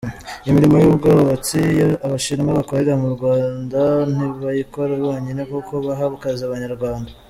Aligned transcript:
Imirimo 0.49 0.75
y’ 0.79 0.87
ubwubatsi 0.91 1.59
Abashinwa 2.05 2.51
bakorera 2.59 2.93
mu 3.01 3.09
Rwanda 3.15 3.81
ntibayikora 4.13 4.93
bonyine 5.03 5.41
kuko 5.51 5.73
baha 5.85 6.05
akazi 6.17 6.43
Abanyarwanda. 6.45 7.09